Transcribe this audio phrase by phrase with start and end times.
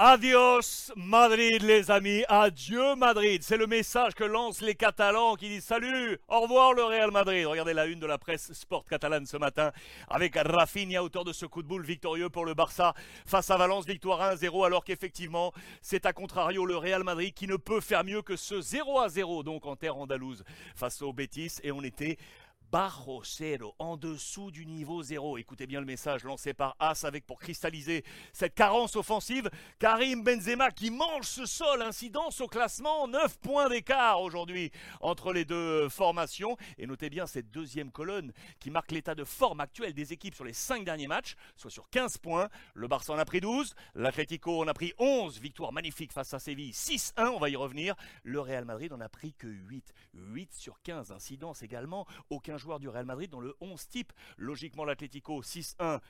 [0.00, 3.42] Adios Madrid les amis, adieu Madrid.
[3.42, 7.44] C'est le message que lancent les Catalans qui disent salut, au revoir le Real Madrid.
[7.44, 9.72] Regardez la une de la presse sport catalane ce matin
[10.06, 12.94] avec Rafinha auteur de ce coup de boule victorieux pour le Barça
[13.26, 17.56] face à Valence, victoire 1-0 alors qu'effectivement c'est à contrario le Real Madrid qui ne
[17.56, 20.44] peut faire mieux que ce 0 0 donc en terre andalouse
[20.76, 22.18] face au Betis et on était
[22.70, 25.38] Bajo cero, en dessous du niveau zéro.
[25.38, 28.04] Écoutez bien le message lancé par As avec pour cristalliser
[28.34, 29.48] cette carence offensive.
[29.78, 35.46] Karim Benzema qui mange ce sol, incidence au classement, 9 points d'écart aujourd'hui entre les
[35.46, 36.58] deux formations.
[36.76, 40.44] Et notez bien cette deuxième colonne qui marque l'état de forme actuel des équipes sur
[40.44, 42.50] les 5 derniers matchs, soit sur 15 points.
[42.74, 46.38] Le Barça en a pris 12, l'Atlético en a pris 11, victoire magnifique face à
[46.38, 47.94] Séville, 6-1, on va y revenir.
[48.24, 52.06] Le Real Madrid en a pris que 8, 8 sur 15, incidence également,
[52.58, 54.12] joueur du Real Madrid dans le 11 type.
[54.36, 56.00] Logiquement, l'Atlético 6-1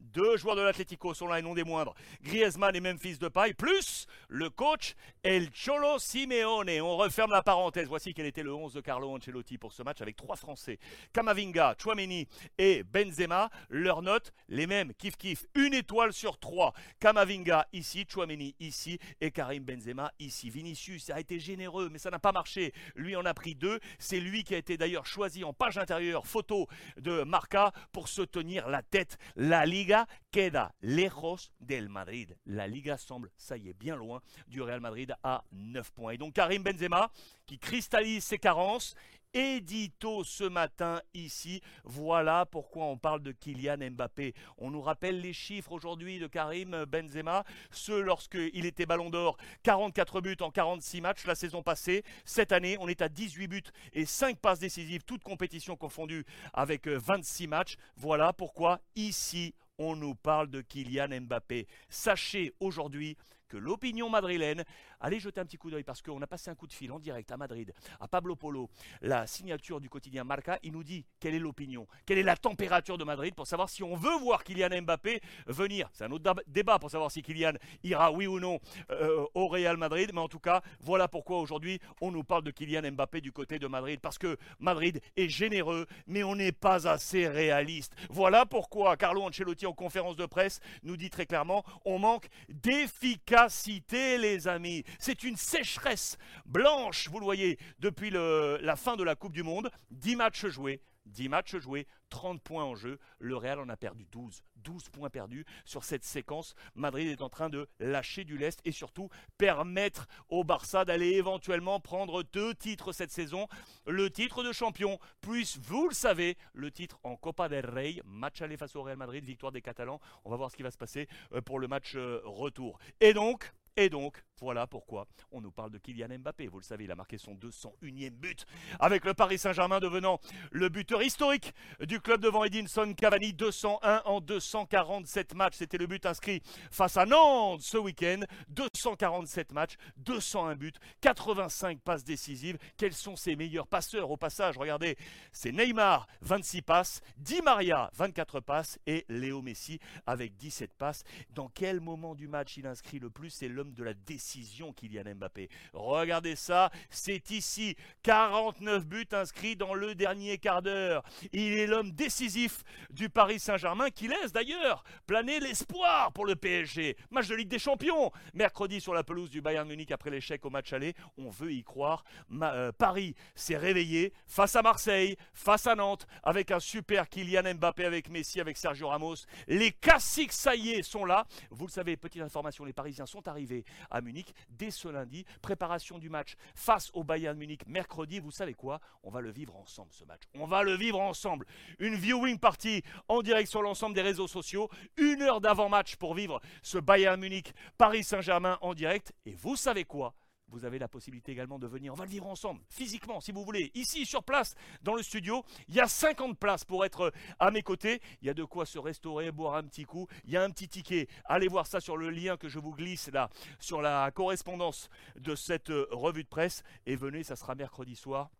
[0.00, 1.94] deux joueurs de l'Atlético sont là et non des moindres.
[2.22, 6.80] Griezmann et Memphis Depay, plus le coach El Cholo Simeone.
[6.80, 7.86] On referme la parenthèse.
[7.88, 10.78] Voici quel était le 11 de Carlo Ancelotti pour ce match avec trois Français.
[11.12, 12.26] Kamavinga, Chouameni
[12.58, 13.50] et Benzema.
[13.68, 15.46] Leurs notes, les mêmes, kiff kiff.
[15.54, 16.72] Une étoile sur trois.
[16.98, 20.50] Kamavinga ici, Chouameni ici et Karim Benzema ici.
[20.50, 22.72] Vinicius a été généreux, mais ça n'a pas marché.
[22.94, 23.78] Lui en a pris deux.
[23.98, 28.22] C'est lui qui a été d'ailleurs choisi en page intérieure, photo de Marca, pour se
[28.22, 29.18] tenir la tête.
[29.36, 29.89] La Ligue
[30.30, 32.36] queda lejos del Madrid.
[32.46, 36.12] La Liga semble, ça y est, bien loin du Real Madrid à 9 points.
[36.12, 37.10] Et donc Karim Benzema
[37.46, 38.94] qui cristallise ses carences
[39.34, 41.60] édito ce matin ici.
[41.84, 44.34] Voilà pourquoi on parle de Kylian Mbappé.
[44.58, 50.20] On nous rappelle les chiffres aujourd'hui de Karim Benzema, ceux lorsqu'il était ballon d'or, 44
[50.20, 52.04] buts en 46 matchs la saison passée.
[52.24, 56.88] Cette année, on est à 18 buts et 5 passes décisives, toutes compétitions confondues, avec
[56.88, 57.76] 26 matchs.
[57.96, 61.66] Voilà pourquoi ici, on nous parle de Kylian Mbappé.
[61.88, 63.16] Sachez aujourd'hui
[63.50, 64.64] que l'opinion madrilène,
[65.00, 66.98] allez jeter un petit coup d'œil parce qu'on a passé un coup de fil en
[66.98, 68.70] direct à Madrid, à Pablo Polo,
[69.02, 72.96] la signature du quotidien Marca, il nous dit quelle est l'opinion, quelle est la température
[72.96, 75.90] de Madrid pour savoir si on veut voir Kylian Mbappé venir.
[75.92, 78.60] C'est un autre débat pour savoir si Kylian ira oui ou non
[78.90, 82.52] euh, au Real Madrid, mais en tout cas, voilà pourquoi aujourd'hui on nous parle de
[82.52, 86.86] Kylian Mbappé du côté de Madrid, parce que Madrid est généreux, mais on n'est pas
[86.86, 87.94] assez réaliste.
[88.10, 93.39] Voilà pourquoi Carlo Ancelotti en conférence de presse nous dit très clairement, on manque d'efficacité
[93.48, 94.84] cité, les amis.
[94.98, 99.70] C'est une sécheresse blanche, vous le voyez, depuis la fin de la Coupe du Monde.
[99.90, 102.98] 10 matchs joués, 10 matchs joués, 30 points en jeu.
[103.18, 104.42] Le Real en a perdu 12.
[104.56, 106.54] 12 points perdus sur cette séquence.
[106.74, 109.08] Madrid est en train de lâcher du lest et surtout
[109.38, 113.48] permettre au Barça d'aller éventuellement prendre deux titres cette saison.
[113.86, 118.42] Le titre de champion, plus vous le savez, le titre en Copa del Rey, match
[118.42, 120.00] aller face au Real Madrid, victoire des Catalans.
[120.24, 122.78] On va voir ce qui va se passer euh, pour le match euh, retour.
[123.00, 126.46] Et donc, et donc, voilà pourquoi on nous parle de Kylian Mbappé.
[126.46, 128.46] Vous le savez, il a marqué son 201e but
[128.78, 130.18] avec le Paris Saint-Germain devenant
[130.50, 133.34] le buteur historique du club devant Edinson Cavani.
[133.34, 135.56] 201 en 247 matchs.
[135.56, 138.20] C'était le but inscrit face à Nantes ce week-end.
[138.48, 142.56] 247 matchs, 201 buts, 85 passes décisives.
[142.78, 144.56] Quels sont ses meilleurs passeurs au passage?
[144.56, 144.96] Regardez,
[145.32, 151.04] c'est Neymar, 26 passes, Di Maria, 24 passes et Léo Messi avec 17 passes.
[151.30, 155.50] Dans quel moment du match il inscrit le plus l'homme de la décision, Kylian Mbappé.
[155.74, 161.02] Regardez ça, c'est ici 49 buts inscrits dans le dernier quart d'heure.
[161.34, 166.96] Il est l'homme décisif du Paris Saint-Germain qui laisse d'ailleurs planer l'espoir pour le PSG.
[167.10, 170.50] Match de Ligue des Champions, mercredi sur la pelouse du Bayern Munich après l'échec au
[170.50, 170.94] match aller.
[171.18, 172.02] On veut y croire.
[172.32, 177.84] Euh, Paris s'est réveillé face à Marseille, face à Nantes, avec un super Kylian Mbappé,
[177.84, 179.16] avec Messi, avec Sergio Ramos.
[179.48, 181.26] Les classiques, ça y est, sont là.
[181.50, 183.49] Vous le savez, petite information, les Parisiens sont arrivés
[183.90, 185.24] à Munich dès ce lundi.
[185.42, 188.20] Préparation du match face au Bayern Munich mercredi.
[188.20, 188.80] Vous savez quoi?
[189.02, 190.22] On va le vivre ensemble ce match.
[190.34, 191.46] On va le vivre ensemble.
[191.78, 194.68] Une viewing party en direct sur l'ensemble des réseaux sociaux.
[194.96, 199.12] Une heure d'avant-match pour vivre ce Bayern Munich Paris Saint-Germain en direct.
[199.26, 200.14] Et vous savez quoi?
[200.50, 201.92] Vous avez la possibilité également de venir.
[201.92, 203.70] On va le vivre ensemble, physiquement, si vous voulez.
[203.74, 207.62] Ici, sur place, dans le studio, il y a 50 places pour être à mes
[207.62, 208.00] côtés.
[208.22, 210.06] Il y a de quoi se restaurer, boire un petit coup.
[210.24, 211.08] Il y a un petit ticket.
[211.24, 215.34] Allez voir ça sur le lien que je vous glisse là, sur la correspondance de
[215.34, 216.62] cette revue de presse.
[216.86, 218.30] Et venez, ça sera mercredi soir.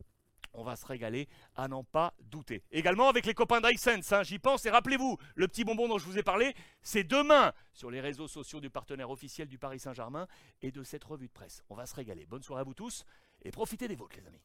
[0.53, 2.63] On va se régaler à n'en pas douter.
[2.71, 4.67] Également avec les copains d'iSense, hein, j'y pense.
[4.67, 8.29] Et rappelez-vous, le petit bonbon dont je vous ai parlé, c'est demain sur les réseaux
[8.29, 10.27] sociaux du partenaire officiel du Paris Saint-Germain
[10.63, 11.63] et de cette revue de presse.
[11.71, 12.27] On va se régaler.
[12.27, 13.05] Bonne soirée à vous tous
[13.43, 14.43] et profitez des vôtres, les amis.